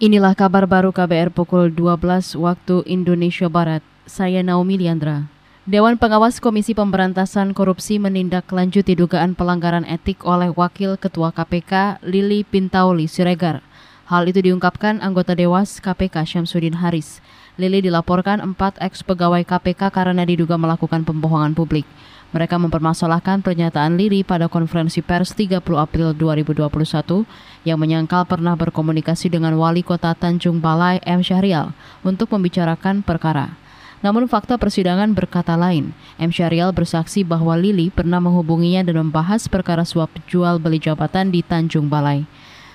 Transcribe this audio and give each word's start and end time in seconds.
Inilah 0.00 0.32
kabar 0.32 0.64
baru 0.64 0.96
KBR 0.96 1.28
pukul 1.28 1.68
12 1.68 2.32
waktu 2.40 2.80
Indonesia 2.88 3.52
Barat. 3.52 3.84
Saya 4.08 4.40
Naomi 4.40 4.80
Liandra. 4.80 5.28
Dewan 5.68 6.00
Pengawas 6.00 6.40
Komisi 6.40 6.72
Pemberantasan 6.72 7.52
Korupsi 7.52 8.00
menindaklanjuti 8.00 8.96
dugaan 8.96 9.36
pelanggaran 9.36 9.84
etik 9.84 10.24
oleh 10.24 10.56
Wakil 10.56 10.96
Ketua 10.96 11.36
KPK 11.36 12.00
Lili 12.00 12.48
Pintauli 12.48 13.12
Siregar. 13.12 13.60
Hal 14.08 14.24
itu 14.24 14.40
diungkapkan 14.40 15.04
anggota 15.04 15.36
Dewas 15.36 15.84
KPK 15.84 16.24
Syamsuddin 16.24 16.80
Haris. 16.80 17.20
Lili 17.60 17.84
dilaporkan 17.84 18.40
empat 18.40 18.80
ex 18.80 19.04
pegawai 19.04 19.44
KPK 19.44 19.92
karena 19.92 20.24
diduga 20.24 20.56
melakukan 20.56 21.04
pembohongan 21.04 21.52
publik. 21.52 21.84
Mereka 22.32 22.56
mempermasalahkan 22.56 23.44
pernyataan 23.44 24.00
Lili 24.00 24.24
pada 24.24 24.48
konferensi 24.48 25.04
pers 25.04 25.36
30 25.36 25.60
April 25.76 26.16
2021 26.16 27.28
yang 27.68 27.76
menyangkal 27.76 28.24
pernah 28.24 28.56
berkomunikasi 28.56 29.28
dengan 29.28 29.58
wali 29.60 29.84
kota 29.84 30.16
Tanjung 30.16 30.62
Balai 30.62 31.02
M. 31.04 31.20
Syahrial 31.20 31.76
untuk 32.00 32.32
membicarakan 32.32 33.04
perkara. 33.04 33.60
Namun 34.00 34.24
fakta 34.30 34.56
persidangan 34.56 35.12
berkata 35.12 35.60
lain. 35.60 35.92
M. 36.16 36.32
Syahrial 36.32 36.72
bersaksi 36.72 37.20
bahwa 37.20 37.52
Lili 37.58 37.92
pernah 37.92 38.16
menghubunginya 38.16 38.80
dan 38.88 38.96
membahas 38.96 39.44
perkara 39.44 39.84
suap 39.84 40.08
jual 40.24 40.56
beli 40.56 40.80
jabatan 40.80 41.28
di 41.28 41.44
Tanjung 41.44 41.92
Balai. 41.92 42.24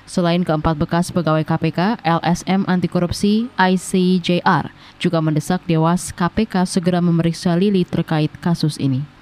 Selain 0.05 0.45
keempat 0.45 0.77
bekas 0.77 1.09
pegawai 1.09 1.41
KPK, 1.41 1.98
LSM 2.05 2.70
Anti 2.70 2.86
Korupsi 2.86 3.50
ICJR 3.58 4.70
juga 5.02 5.18
mendesak 5.18 5.66
Dewas 5.66 6.13
KPK 6.13 6.70
segera 6.70 7.02
memeriksa 7.02 7.58
Lili 7.58 7.82
terkait 7.82 8.30
kasus 8.38 8.77
ini. 8.77 9.15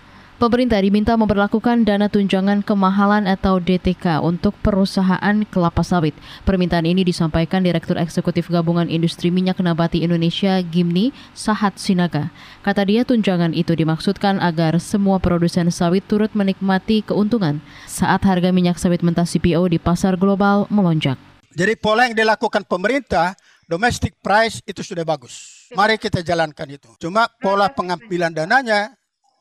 Pemerintah 0.44 0.84
diminta 0.84 1.16
memperlakukan 1.16 1.88
dana 1.88 2.12
tunjangan 2.12 2.68
kemahalan 2.68 3.32
atau 3.32 3.64
DTK 3.64 4.20
untuk 4.20 4.52
perusahaan 4.60 5.40
kelapa 5.48 5.88
sawit. 5.88 6.12
Permintaan 6.44 6.84
ini 6.84 7.08
disampaikan 7.08 7.64
Direktur 7.64 7.96
Eksekutif 7.96 8.52
Gabungan 8.52 8.92
Industri 8.92 9.32
Minyak 9.32 9.64
Nabati 9.64 10.04
Indonesia 10.04 10.60
Gimni 10.60 11.16
Sahat 11.32 11.80
Sinaga. 11.80 12.28
Kata 12.60 12.84
dia 12.84 13.08
tunjangan 13.08 13.56
itu 13.56 13.72
dimaksudkan 13.72 14.44
agar 14.44 14.84
semua 14.84 15.16
produsen 15.24 15.72
sawit 15.72 16.04
turut 16.12 16.36
menikmati 16.36 17.08
keuntungan 17.08 17.64
saat 17.88 18.28
harga 18.28 18.52
minyak 18.52 18.76
sawit 18.76 19.00
mentah 19.00 19.24
CPO 19.24 19.64
di 19.72 19.80
pasar 19.80 20.20
global 20.20 20.68
melonjak. 20.68 21.16
Jadi 21.56 21.80
pola 21.80 22.12
yang 22.12 22.20
dilakukan 22.20 22.68
pemerintah, 22.68 23.32
domestic 23.64 24.20
price 24.20 24.60
itu 24.68 24.84
sudah 24.84 25.08
bagus. 25.08 25.64
Mari 25.72 25.96
kita 25.96 26.20
jalankan 26.20 26.68
itu. 26.68 26.92
Cuma 27.00 27.32
pola 27.40 27.72
pengambilan 27.72 28.36
dananya 28.36 28.92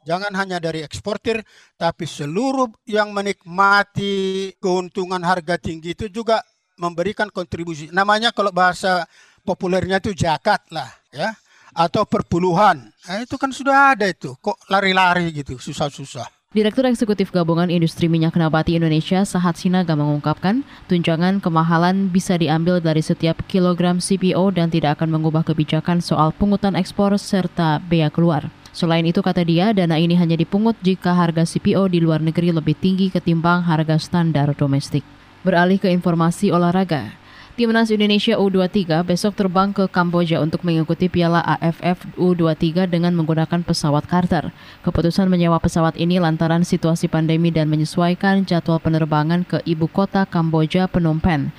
Jangan 0.02 0.34
hanya 0.34 0.58
dari 0.58 0.82
eksportir, 0.82 1.46
tapi 1.78 2.04
seluruh 2.10 2.70
yang 2.90 3.14
menikmati 3.14 4.50
keuntungan 4.58 5.22
harga 5.22 5.54
tinggi 5.58 5.94
itu 5.94 6.10
juga 6.10 6.42
memberikan 6.74 7.30
kontribusi. 7.30 7.86
Namanya 7.94 8.34
kalau 8.34 8.50
bahasa 8.50 9.06
populernya 9.46 10.02
itu 10.02 10.10
jakat 10.14 10.66
lah, 10.74 10.90
ya, 11.14 11.30
atau 11.70 12.02
perpuluhan. 12.02 12.90
Nah, 13.06 13.18
itu 13.22 13.38
kan 13.38 13.54
sudah 13.54 13.94
ada 13.94 14.10
itu. 14.10 14.34
Kok 14.42 14.66
lari-lari 14.66 15.30
gitu, 15.30 15.58
susah-susah. 15.58 16.42
Direktur 16.52 16.84
Eksekutif 16.84 17.32
Gabungan 17.32 17.72
Industri 17.72 18.12
Minyak 18.12 18.36
Nabati 18.36 18.76
Indonesia 18.76 19.24
Sahat 19.24 19.56
Sinaga 19.56 19.96
mengungkapkan 19.96 20.60
tunjangan 20.84 21.40
kemahalan 21.40 22.12
bisa 22.12 22.36
diambil 22.36 22.76
dari 22.76 23.00
setiap 23.00 23.40
kilogram 23.48 24.04
CPO 24.04 24.52
dan 24.52 24.68
tidak 24.68 25.00
akan 25.00 25.16
mengubah 25.16 25.48
kebijakan 25.48 26.04
soal 26.04 26.28
pungutan 26.36 26.76
ekspor 26.76 27.16
serta 27.16 27.80
bea 27.80 28.12
keluar. 28.12 28.52
Selain 28.72 29.04
itu 29.04 29.20
kata 29.20 29.44
dia, 29.44 29.76
dana 29.76 30.00
ini 30.00 30.16
hanya 30.16 30.32
dipungut 30.32 30.80
jika 30.80 31.12
harga 31.12 31.44
CPO 31.44 31.92
di 31.92 32.00
luar 32.00 32.24
negeri 32.24 32.56
lebih 32.56 32.72
tinggi 32.72 33.12
ketimbang 33.12 33.68
harga 33.68 34.00
standar 34.00 34.56
domestik. 34.56 35.04
Beralih 35.44 35.76
ke 35.76 35.92
informasi 35.92 36.48
olahraga. 36.48 37.12
Timnas 37.52 37.92
Indonesia 37.92 38.40
U23 38.40 39.04
besok 39.04 39.36
terbang 39.36 39.76
ke 39.76 39.84
Kamboja 39.84 40.40
untuk 40.40 40.64
mengikuti 40.64 41.12
Piala 41.12 41.44
AFF 41.44 42.16
U23 42.16 42.88
dengan 42.88 43.12
menggunakan 43.12 43.60
pesawat 43.60 44.08
charter. 44.08 44.56
Keputusan 44.80 45.28
menyewa 45.28 45.60
pesawat 45.60 46.00
ini 46.00 46.16
lantaran 46.16 46.64
situasi 46.64 47.12
pandemi 47.12 47.52
dan 47.52 47.68
menyesuaikan 47.68 48.48
jadwal 48.48 48.80
penerbangan 48.80 49.44
ke 49.44 49.60
ibu 49.68 49.84
kota 49.84 50.24
Kamboja 50.24 50.88
Phnom 50.88 51.20
Penh. 51.20 51.52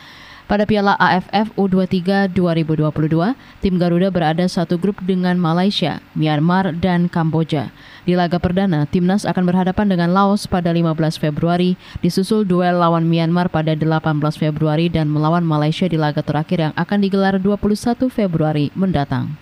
Pada 0.43 0.67
Piala 0.67 0.99
AFF 0.99 1.55
U23 1.55 2.27
2022, 2.35 3.31
tim 3.63 3.73
Garuda 3.79 4.11
berada 4.11 4.43
satu 4.43 4.75
grup 4.75 4.99
dengan 5.07 5.39
Malaysia, 5.39 6.03
Myanmar, 6.19 6.75
dan 6.75 7.07
Kamboja. 7.07 7.71
Di 8.03 8.19
laga 8.19 8.43
perdana, 8.43 8.83
timnas 8.83 9.23
akan 9.23 9.47
berhadapan 9.47 9.87
dengan 9.87 10.11
Laos 10.11 10.43
pada 10.43 10.75
15 10.75 11.15
Februari, 11.15 11.79
disusul 12.03 12.43
duel 12.43 12.75
lawan 12.75 13.07
Myanmar 13.07 13.47
pada 13.47 13.71
18 13.71 14.03
Februari 14.35 14.91
dan 14.91 15.07
melawan 15.07 15.47
Malaysia 15.47 15.87
di 15.87 15.95
laga 15.95 16.19
terakhir 16.19 16.59
yang 16.59 16.73
akan 16.75 16.99
digelar 16.99 17.39
21 17.39 18.11
Februari 18.11 18.67
mendatang. 18.75 19.39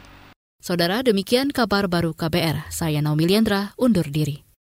Saudara, 0.61 1.01
demikian 1.01 1.49
kabar 1.49 1.89
baru 1.89 2.13
KBR. 2.13 2.69
Saya 2.69 3.01
Naomi 3.01 3.25
Liandra, 3.25 3.73
undur 3.81 4.05
diri. 4.05 4.50